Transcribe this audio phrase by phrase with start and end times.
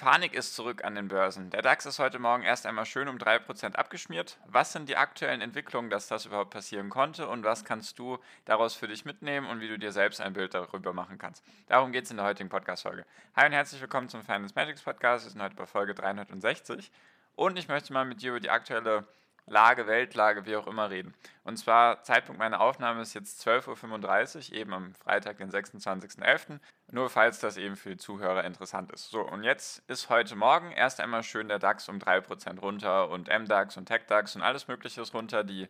[0.00, 1.50] Panik ist zurück an den Börsen.
[1.50, 4.38] Der DAX ist heute Morgen erst einmal schön um 3% abgeschmiert.
[4.46, 8.16] Was sind die aktuellen Entwicklungen, dass das überhaupt passieren konnte und was kannst du
[8.46, 11.44] daraus für dich mitnehmen und wie du dir selbst ein Bild darüber machen kannst?
[11.66, 13.04] Darum geht es in der heutigen Podcast-Folge.
[13.36, 15.26] Hi und herzlich willkommen zum Finance Magics Podcast.
[15.26, 16.90] Wir sind heute bei Folge 360
[17.36, 19.06] und ich möchte mal mit dir über die aktuelle
[19.50, 21.12] Lage, Weltlage, wie auch immer reden.
[21.42, 26.60] Und zwar, Zeitpunkt meiner Aufnahme ist jetzt 12.35 Uhr, eben am Freitag, den 26.11.
[26.92, 29.10] Nur falls das eben für die Zuhörer interessant ist.
[29.10, 33.28] So, und jetzt ist heute Morgen erst einmal schön der DAX um 3% runter und
[33.28, 35.42] MDAX und TechDAX und alles Mögliche ist runter.
[35.42, 35.68] Die,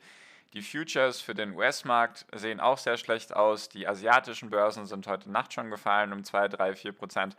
[0.52, 3.70] die Futures für den US-Markt sehen auch sehr schlecht aus.
[3.70, 7.32] Die asiatischen Börsen sind heute Nacht schon gefallen um 2, 3, 4%.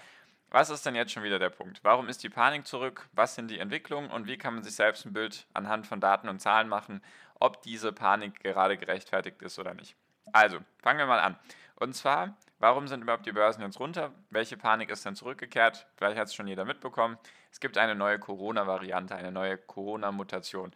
[0.53, 1.79] Was ist denn jetzt schon wieder der Punkt?
[1.81, 3.07] Warum ist die Panik zurück?
[3.13, 6.27] Was sind die Entwicklungen und wie kann man sich selbst ein Bild anhand von Daten
[6.27, 7.01] und Zahlen machen,
[7.39, 9.95] ob diese Panik gerade gerechtfertigt ist oder nicht?
[10.33, 11.37] Also, fangen wir mal an.
[11.77, 14.11] Und zwar, warum sind überhaupt die Börsen jetzt runter?
[14.29, 15.87] Welche Panik ist denn zurückgekehrt?
[15.95, 17.17] Vielleicht hat es schon jeder mitbekommen.
[17.49, 20.73] Es gibt eine neue Corona-Variante, eine neue Corona-Mutation.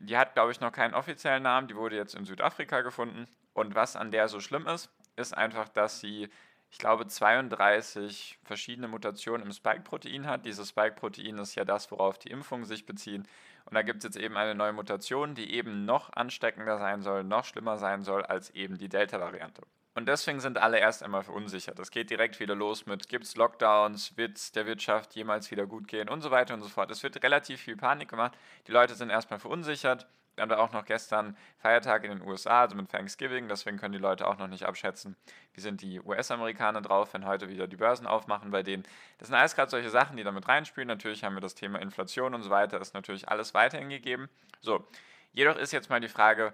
[0.00, 1.68] Die hat, glaube ich, noch keinen offiziellen Namen.
[1.68, 3.26] Die wurde jetzt in Südafrika gefunden.
[3.52, 6.30] Und was an der so schlimm ist, ist einfach, dass sie
[6.74, 10.44] ich glaube, 32 verschiedene Mutationen im Spike-Protein hat.
[10.44, 13.28] Dieses Spike-Protein ist ja das, worauf die Impfungen sich beziehen.
[13.66, 17.22] Und da gibt es jetzt eben eine neue Mutation, die eben noch ansteckender sein soll,
[17.22, 19.62] noch schlimmer sein soll als eben die Delta-Variante.
[19.94, 21.78] Und deswegen sind alle erst einmal verunsichert.
[21.78, 25.68] Es geht direkt wieder los mit, gibt es Lockdowns, wird es der Wirtschaft jemals wieder
[25.68, 26.90] gut gehen und so weiter und so fort.
[26.90, 28.36] Es wird relativ viel Panik gemacht.
[28.66, 30.08] Die Leute sind erstmal verunsichert.
[30.36, 33.98] Dann war auch noch gestern Feiertag in den USA, also mit Thanksgiving, deswegen können die
[33.98, 35.16] Leute auch noch nicht abschätzen,
[35.52, 38.82] wie sind die US-Amerikaner drauf, wenn heute wieder die Börsen aufmachen bei denen.
[39.18, 40.88] Das sind alles gerade solche Sachen, die damit reinspielen.
[40.88, 44.28] Natürlich haben wir das Thema Inflation und so weiter, ist natürlich alles weiterhin gegeben.
[44.60, 44.86] So,
[45.32, 46.52] jedoch ist jetzt mal die Frage,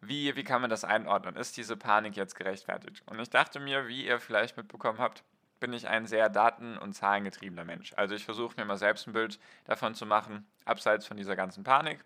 [0.00, 1.34] wie, wie kann man das einordnen?
[1.34, 3.02] Ist diese Panik jetzt gerechtfertigt?
[3.06, 5.24] Und ich dachte mir, wie ihr vielleicht mitbekommen habt,
[5.58, 7.92] bin ich ein sehr daten- und zahlengetriebener Mensch.
[7.96, 11.64] Also ich versuche mir mal selbst ein Bild davon zu machen, abseits von dieser ganzen
[11.64, 12.04] Panik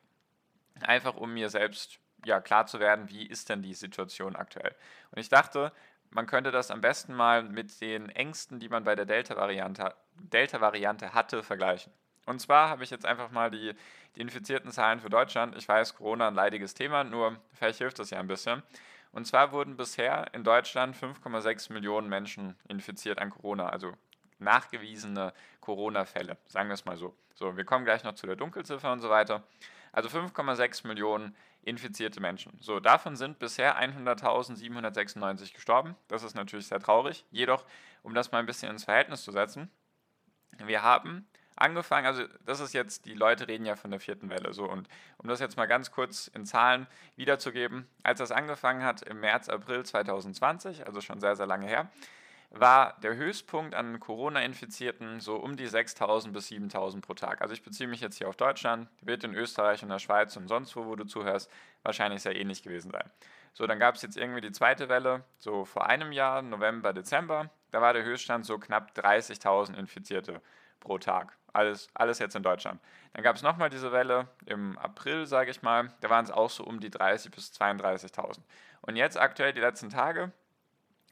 [0.80, 4.74] einfach um mir selbst ja, klar zu werden, wie ist denn die Situation aktuell.
[5.10, 5.72] Und ich dachte,
[6.10, 11.14] man könnte das am besten mal mit den Ängsten, die man bei der Delta-Variante Delta
[11.14, 11.92] hatte, vergleichen.
[12.26, 13.74] Und zwar habe ich jetzt einfach mal die,
[14.14, 15.56] die infizierten Zahlen für Deutschland.
[15.56, 18.62] Ich weiß, Corona ein leidiges Thema, nur vielleicht hilft das ja ein bisschen.
[19.10, 23.92] Und zwar wurden bisher in Deutschland 5,6 Millionen Menschen infiziert an Corona, also
[24.42, 27.14] nachgewiesene Corona-Fälle, sagen wir es mal so.
[27.34, 29.42] So, wir kommen gleich noch zu der Dunkelziffer und so weiter.
[29.92, 32.52] Also 5,6 Millionen infizierte Menschen.
[32.60, 35.96] So, davon sind bisher 100.796 gestorben.
[36.08, 37.24] Das ist natürlich sehr traurig.
[37.30, 37.64] Jedoch,
[38.02, 39.70] um das mal ein bisschen ins Verhältnis zu setzen,
[40.58, 41.26] wir haben
[41.56, 44.88] angefangen, also das ist jetzt, die Leute reden ja von der vierten Welle, so und
[45.18, 46.86] um das jetzt mal ganz kurz in Zahlen
[47.16, 51.90] wiederzugeben, als das angefangen hat im März, April 2020, also schon sehr, sehr lange her,
[52.54, 57.40] war der Höchstpunkt an Corona-Infizierten so um die 6.000 bis 7.000 pro Tag.
[57.40, 60.48] Also ich beziehe mich jetzt hier auf Deutschland, wird in Österreich und der Schweiz und
[60.48, 61.50] sonst wo, wo du zuhörst,
[61.82, 63.10] wahrscheinlich sehr ähnlich gewesen sein.
[63.54, 67.50] So, dann gab es jetzt irgendwie die zweite Welle, so vor einem Jahr, November, Dezember,
[67.70, 70.42] da war der Höchststand so knapp 30.000 Infizierte
[70.80, 71.36] pro Tag.
[71.54, 72.80] Alles, alles jetzt in Deutschland.
[73.12, 76.50] Dann gab es nochmal diese Welle im April, sage ich mal, da waren es auch
[76.50, 78.40] so um die 30.000 bis 32.000.
[78.82, 80.32] Und jetzt aktuell die letzten Tage,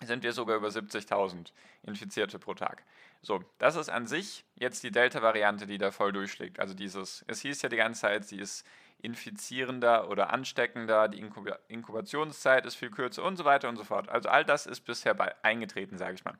[0.02, 1.52] sind wir sogar über 70.000
[1.82, 2.82] Infizierte pro Tag.
[3.22, 6.58] So, das ist an sich jetzt die Delta-Variante, die da voll durchschlägt.
[6.58, 8.66] Also dieses, es hieß ja die ganze Zeit, sie ist
[9.02, 11.22] infizierender oder ansteckender, die
[11.68, 14.08] Inkubationszeit ist viel kürzer und so weiter und so fort.
[14.08, 16.38] Also all das ist bisher eingetreten, sage ich mal.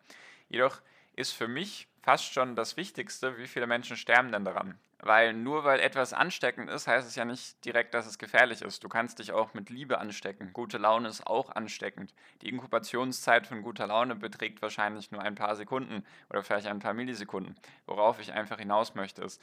[0.49, 0.81] Jedoch
[1.17, 4.79] ist für mich fast schon das Wichtigste, wie viele Menschen sterben denn daran.
[5.03, 8.85] Weil nur weil etwas ansteckend ist, heißt es ja nicht direkt, dass es gefährlich ist.
[8.85, 10.53] Du kannst dich auch mit Liebe anstecken.
[10.53, 12.13] Gute Laune ist auch ansteckend.
[12.43, 16.93] Die Inkubationszeit von guter Laune beträgt wahrscheinlich nur ein paar Sekunden oder vielleicht ein paar
[16.93, 17.55] Millisekunden.
[17.87, 19.41] Worauf ich einfach hinaus möchte ist,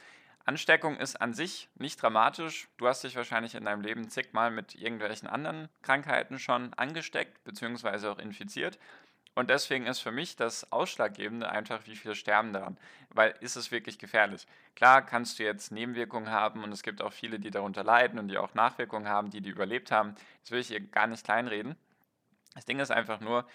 [0.48, 2.68] Ansteckung ist an sich nicht dramatisch.
[2.78, 8.06] Du hast dich wahrscheinlich in deinem Leben zigmal mit irgendwelchen anderen Krankheiten schon angesteckt bzw.
[8.06, 8.78] auch infiziert.
[9.38, 12.76] Und deswegen ist für mich das Ausschlaggebende einfach, wie viele sterben daran.
[13.10, 14.48] Weil ist es wirklich gefährlich?
[14.74, 18.26] Klar kannst du jetzt Nebenwirkungen haben und es gibt auch viele, die darunter leiden und
[18.26, 20.16] die auch Nachwirkungen haben, die die überlebt haben.
[20.42, 21.76] Das will ich hier gar nicht kleinreden.
[22.56, 23.46] Das Ding ist einfach nur,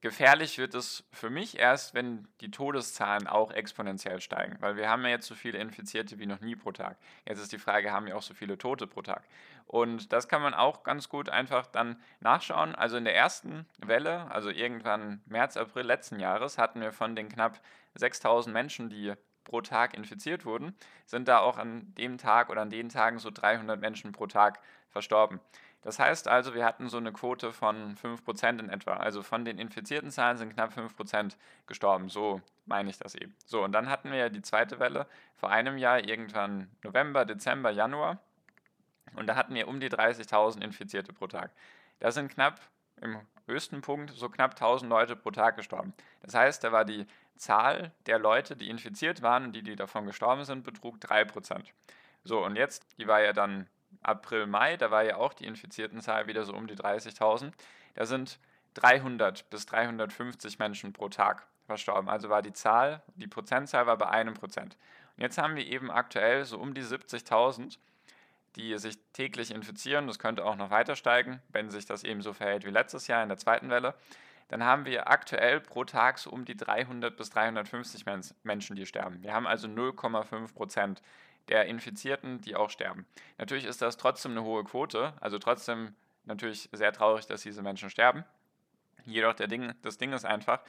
[0.00, 5.02] Gefährlich wird es für mich erst, wenn die Todeszahlen auch exponentiell steigen, weil wir haben
[5.02, 6.96] ja jetzt so viele Infizierte wie noch nie pro Tag.
[7.26, 9.24] Jetzt ist die Frage, haben wir auch so viele Tote pro Tag?
[9.66, 12.76] Und das kann man auch ganz gut einfach dann nachschauen.
[12.76, 17.28] Also in der ersten Welle, also irgendwann März, April letzten Jahres, hatten wir von den
[17.28, 17.60] knapp
[17.94, 19.14] 6000 Menschen, die
[19.48, 20.74] pro Tag infiziert wurden,
[21.06, 24.60] sind da auch an dem Tag oder an den Tagen so 300 Menschen pro Tag
[24.90, 25.40] verstorben.
[25.82, 28.94] Das heißt also, wir hatten so eine Quote von 5% in etwa.
[28.94, 31.36] Also von den infizierten Zahlen sind knapp 5%
[31.66, 32.08] gestorben.
[32.08, 33.34] So meine ich das eben.
[33.46, 35.06] So, und dann hatten wir ja die zweite Welle
[35.36, 38.18] vor einem Jahr, irgendwann November, Dezember, Januar.
[39.14, 41.50] Und da hatten wir um die 30.000 Infizierte pro Tag.
[42.00, 42.60] Da sind knapp
[43.02, 45.94] im höchsten Punkt so knapp 1000 Leute pro Tag gestorben.
[46.22, 47.06] Das heißt, da war die
[47.36, 51.64] Zahl der Leute, die infiziert waren und die, die davon gestorben sind, betrug 3%.
[52.24, 53.68] So, und jetzt, die war ja dann
[54.02, 57.52] April, Mai, da war ja auch die infizierten Zahl wieder so um die 30.000.
[57.94, 58.38] Da sind
[58.74, 62.08] 300 bis 350 Menschen pro Tag verstorben.
[62.08, 64.76] Also war die Zahl, die Prozentzahl war bei einem Prozent.
[65.16, 67.78] Und jetzt haben wir eben aktuell so um die 70.000,
[68.58, 70.06] die sich täglich infizieren.
[70.06, 73.22] Das könnte auch noch weiter steigen, wenn sich das eben so verhält wie letztes Jahr
[73.22, 73.94] in der zweiten Welle.
[74.48, 78.04] Dann haben wir aktuell pro Tag so um die 300 bis 350
[78.42, 79.22] Menschen, die sterben.
[79.22, 81.02] Wir haben also 0,5 Prozent
[81.48, 83.06] der Infizierten, die auch sterben.
[83.36, 85.94] Natürlich ist das trotzdem eine hohe Quote, also trotzdem
[86.24, 88.24] natürlich sehr traurig, dass diese Menschen sterben.
[89.04, 90.60] Jedoch Ding, das Ding ist einfach,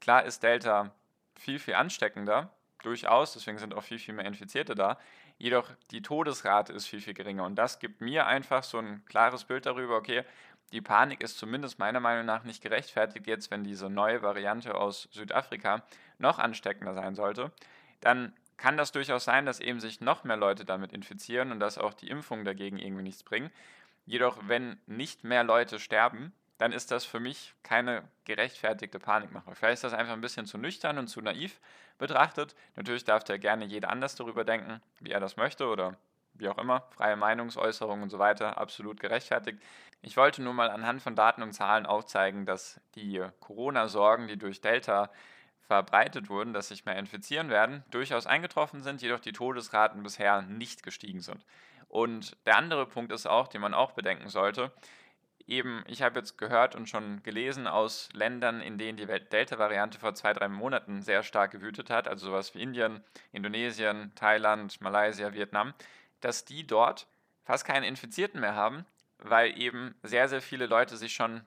[0.00, 0.92] klar ist Delta
[1.34, 2.52] viel, viel ansteckender,
[2.82, 4.98] durchaus, deswegen sind auch viel, viel mehr Infizierte da.
[5.38, 9.44] Jedoch die Todesrate ist viel, viel geringer und das gibt mir einfach so ein klares
[9.44, 10.24] Bild darüber, okay,
[10.72, 15.08] die Panik ist zumindest meiner Meinung nach nicht gerechtfertigt jetzt, wenn diese neue Variante aus
[15.12, 15.82] Südafrika
[16.18, 17.52] noch ansteckender sein sollte.
[18.00, 21.78] Dann kann das durchaus sein, dass eben sich noch mehr Leute damit infizieren und dass
[21.78, 23.50] auch die Impfungen dagegen irgendwie nichts bringen.
[24.04, 29.54] Jedoch, wenn nicht mehr Leute sterben, dann ist das für mich keine gerechtfertigte Panikmache.
[29.54, 31.60] Vielleicht ist das einfach ein bisschen zu nüchtern und zu naiv
[31.98, 32.54] betrachtet.
[32.76, 35.96] Natürlich darf da gerne jeder anders darüber denken, wie er das möchte oder
[36.34, 36.82] wie auch immer.
[36.90, 39.62] Freie Meinungsäußerung und so weiter, absolut gerechtfertigt.
[40.02, 44.60] Ich wollte nur mal anhand von Daten und Zahlen aufzeigen, dass die Corona-Sorgen, die durch
[44.60, 45.10] Delta
[45.60, 50.82] verbreitet wurden, dass sich mehr infizieren werden, durchaus eingetroffen sind, jedoch die Todesraten bisher nicht
[50.82, 51.44] gestiegen sind.
[51.88, 54.72] Und der andere Punkt ist auch, den man auch bedenken sollte,
[55.48, 60.14] eben, ich habe jetzt gehört und schon gelesen aus Ländern, in denen die Delta-Variante vor
[60.14, 63.02] zwei, drei Monaten sehr stark gewütet hat, also sowas wie Indien,
[63.32, 65.74] Indonesien, Thailand, Malaysia, Vietnam,
[66.20, 67.08] dass die dort
[67.44, 68.84] fast keine Infizierten mehr haben,
[69.18, 71.42] weil eben sehr, sehr viele Leute sich schon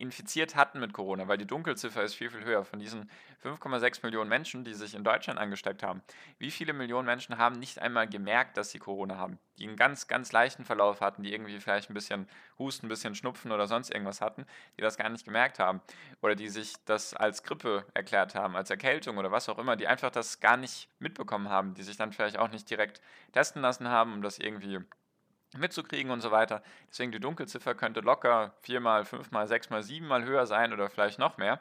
[0.00, 2.64] infiziert hatten mit Corona, weil die Dunkelziffer ist viel, viel höher.
[2.64, 3.10] Von diesen
[3.44, 6.02] 5,6 Millionen Menschen, die sich in Deutschland angesteckt haben,
[6.38, 9.38] wie viele Millionen Menschen haben nicht einmal gemerkt, dass sie Corona haben?
[9.58, 13.14] Die einen ganz, ganz leichten Verlauf hatten, die irgendwie vielleicht ein bisschen Husten, ein bisschen
[13.14, 14.46] Schnupfen oder sonst irgendwas hatten,
[14.78, 15.82] die das gar nicht gemerkt haben.
[16.22, 19.86] Oder die sich das als Grippe erklärt haben, als Erkältung oder was auch immer, die
[19.86, 23.02] einfach das gar nicht mitbekommen haben, die sich dann vielleicht auch nicht direkt
[23.32, 24.80] testen lassen haben, um das irgendwie
[25.56, 26.62] mitzukriegen und so weiter.
[26.90, 31.60] Deswegen die Dunkelziffer könnte locker viermal, fünfmal, sechsmal, siebenmal höher sein oder vielleicht noch mehr.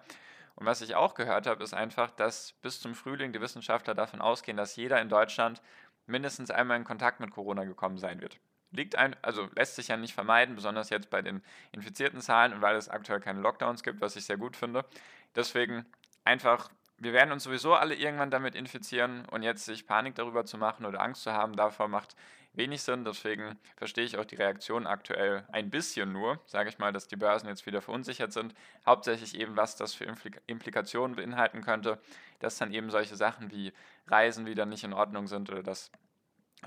[0.56, 4.22] Und was ich auch gehört habe, ist einfach, dass bis zum Frühling die Wissenschaftler davon
[4.22, 5.62] ausgehen, dass jeder in Deutschland
[6.06, 8.40] mindestens einmal in Kontakt mit Corona gekommen sein wird.
[8.72, 11.42] Liegt ein, also lässt sich ja nicht vermeiden, besonders jetzt bei den
[11.72, 14.86] infizierten Zahlen und weil es aktuell keine Lockdowns gibt, was ich sehr gut finde.
[15.36, 15.86] Deswegen
[16.24, 20.58] einfach, wir werden uns sowieso alle irgendwann damit infizieren und jetzt sich Panik darüber zu
[20.58, 22.16] machen oder Angst zu haben, davor macht
[22.54, 23.06] wenig Sinn.
[23.06, 27.16] Deswegen verstehe ich auch die Reaktion aktuell ein bisschen nur, sage ich mal, dass die
[27.16, 28.54] Börsen jetzt wieder verunsichert sind.
[28.86, 30.06] Hauptsächlich eben, was das für
[30.48, 32.00] Implikationen beinhalten könnte,
[32.40, 33.74] dass dann eben solche Sachen wie
[34.08, 35.92] Reisen wieder nicht in Ordnung sind oder dass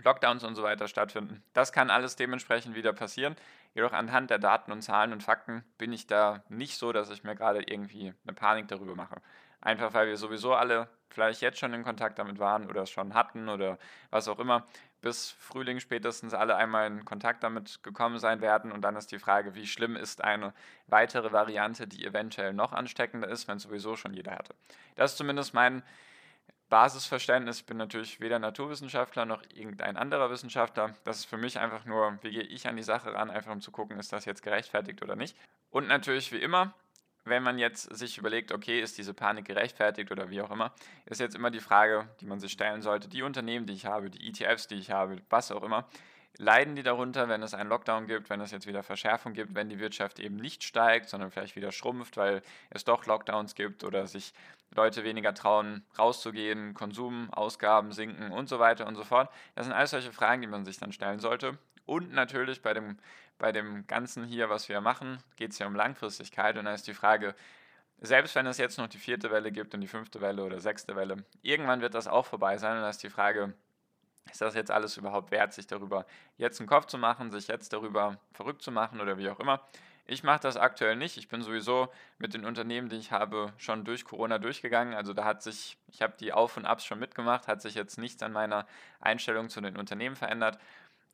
[0.03, 1.43] Lockdowns und so weiter stattfinden.
[1.53, 3.37] Das kann alles dementsprechend wieder passieren.
[3.75, 7.25] Jedoch anhand der Daten und Zahlen und Fakten bin ich da nicht so, dass ich
[7.25, 9.21] mir gerade irgendwie eine Panik darüber mache.
[9.63, 13.15] Einfach weil wir sowieso alle vielleicht jetzt schon in Kontakt damit waren oder es schon
[13.15, 13.79] hatten oder
[14.11, 14.67] was auch immer,
[15.01, 18.73] bis Frühling spätestens alle einmal in Kontakt damit gekommen sein werden.
[18.73, 20.53] Und dann ist die Frage, wie schlimm ist eine
[20.87, 24.55] weitere Variante, die eventuell noch ansteckender ist, wenn sowieso schon jeder hatte.
[24.97, 25.83] Das ist zumindest mein
[26.69, 27.61] Basisverständnis.
[27.61, 30.95] Ich bin natürlich weder Naturwissenschaftler noch irgendein anderer Wissenschaftler.
[31.05, 33.61] Das ist für mich einfach nur, wie gehe ich an die Sache ran, einfach um
[33.61, 35.37] zu gucken, ist das jetzt gerechtfertigt oder nicht.
[35.71, 36.73] Und natürlich wie immer,
[37.25, 40.73] wenn man jetzt sich überlegt, okay, ist diese Panik gerechtfertigt oder wie auch immer,
[41.07, 44.11] ist jetzt immer die Frage, die man sich stellen sollte, die Unternehmen, die ich habe,
[44.11, 45.87] die ETFs, die ich habe, was auch immer,
[46.39, 49.69] leiden die darunter, wenn es einen Lockdown gibt, wenn es jetzt wieder Verschärfung gibt, wenn
[49.69, 54.07] die Wirtschaft eben nicht steigt, sondern vielleicht wieder schrumpft, weil es doch Lockdowns gibt oder
[54.07, 54.33] sich
[54.75, 59.31] Leute weniger trauen, rauszugehen, Konsumausgaben sinken und so weiter und so fort.
[59.55, 61.59] Das sind alles solche Fragen, die man sich dann stellen sollte.
[61.85, 62.97] Und natürlich bei dem
[63.43, 66.87] bei dem Ganzen hier, was wir machen, geht es ja um Langfristigkeit und da ist
[66.87, 67.35] die Frage,
[68.01, 70.95] selbst wenn es jetzt noch die vierte Welle gibt und die fünfte Welle oder sechste
[70.95, 73.53] Welle, irgendwann wird das auch vorbei sein und da ist die Frage,
[74.31, 76.07] ist das jetzt alles überhaupt wert, sich darüber
[76.37, 79.61] jetzt einen Kopf zu machen, sich jetzt darüber verrückt zu machen oder wie auch immer.
[80.07, 81.17] Ich mache das aktuell nicht.
[81.17, 84.95] Ich bin sowieso mit den Unternehmen, die ich habe, schon durch Corona durchgegangen.
[84.95, 87.99] Also da hat sich, ich habe die Auf und Abs schon mitgemacht, hat sich jetzt
[87.99, 88.67] nichts an meiner
[89.01, 90.59] Einstellung zu den Unternehmen verändert.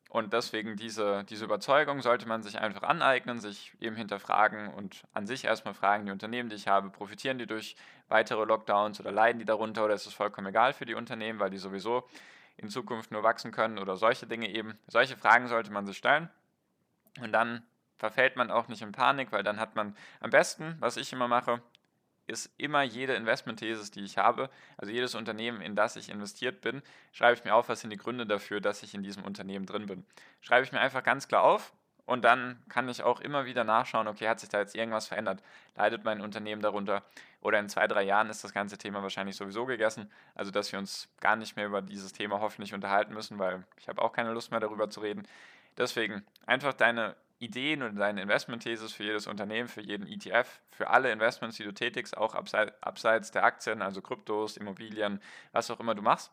[0.09, 5.27] Und deswegen diese, diese Überzeugung sollte man sich einfach aneignen, sich eben hinterfragen und an
[5.27, 7.75] sich erstmal fragen, die Unternehmen, die ich habe, profitieren die durch
[8.07, 11.51] weitere Lockdowns oder leiden die darunter oder ist es vollkommen egal für die Unternehmen, weil
[11.51, 12.07] die sowieso
[12.57, 14.79] in Zukunft nur wachsen können oder solche Dinge eben.
[14.87, 16.27] Solche Fragen sollte man sich stellen.
[17.21, 17.61] Und dann
[17.99, 21.27] verfällt man auch nicht in Panik, weil dann hat man am besten, was ich immer
[21.27, 21.61] mache,
[22.29, 26.81] ist immer jede Investmentthesis, die ich habe, also jedes Unternehmen, in das ich investiert bin,
[27.11, 29.87] schreibe ich mir auf, was sind die Gründe dafür, dass ich in diesem Unternehmen drin
[29.87, 30.05] bin.
[30.41, 31.73] Schreibe ich mir einfach ganz klar auf
[32.05, 35.43] und dann kann ich auch immer wieder nachschauen, okay, hat sich da jetzt irgendwas verändert?
[35.75, 37.03] Leidet mein Unternehmen darunter?
[37.41, 40.11] Oder in zwei, drei Jahren ist das ganze Thema wahrscheinlich sowieso gegessen.
[40.33, 43.87] Also, dass wir uns gar nicht mehr über dieses Thema hoffentlich unterhalten müssen, weil ich
[43.87, 45.27] habe auch keine Lust mehr darüber zu reden.
[45.77, 51.11] Deswegen einfach deine Ideen und deine Investmentthesis für jedes Unternehmen, für jeden ETF, für alle
[51.11, 56.01] Investments, die du tätigst, auch abseits der Aktien, also Kryptos, Immobilien, was auch immer du
[56.01, 56.31] machst.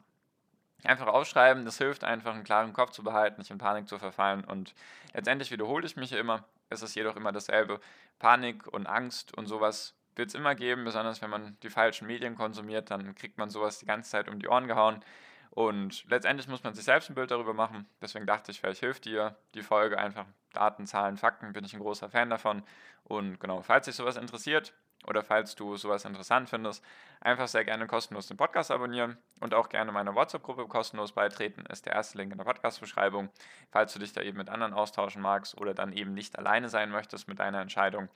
[0.84, 4.44] Einfach aufschreiben, das hilft einfach, einen klaren Kopf zu behalten, nicht in Panik zu verfallen.
[4.44, 4.74] Und
[5.14, 7.80] letztendlich wiederhole ich mich immer, es ist jedoch immer dasselbe.
[8.18, 12.34] Panik und Angst und sowas wird es immer geben, besonders wenn man die falschen Medien
[12.34, 15.02] konsumiert, dann kriegt man sowas die ganze Zeit um die Ohren gehauen.
[15.50, 17.88] Und letztendlich muss man sich selbst ein Bild darüber machen.
[18.02, 20.26] Deswegen dachte ich, vielleicht hilft dir die Folge einfach.
[20.56, 22.62] Daten, Zahlen, Fakten, bin ich ein großer Fan davon.
[23.04, 24.72] Und genau, falls dich sowas interessiert
[25.06, 26.82] oder falls du sowas interessant findest,
[27.20, 31.64] einfach sehr gerne kostenlos den Podcast abonnieren und auch gerne meiner WhatsApp-Gruppe kostenlos beitreten.
[31.66, 33.28] Ist der erste Link in der Podcast-Beschreibung.
[33.70, 36.90] Falls du dich da eben mit anderen austauschen magst oder dann eben nicht alleine sein
[36.90, 38.08] möchtest mit deiner Entscheidung,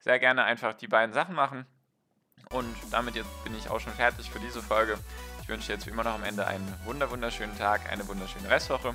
[0.00, 1.66] sehr gerne einfach die beiden Sachen machen.
[2.50, 4.98] Und damit jetzt bin ich auch schon fertig für diese Folge.
[5.40, 8.94] Ich wünsche dir jetzt wie immer noch am Ende einen wunderschönen Tag, eine wunderschöne Restwoche.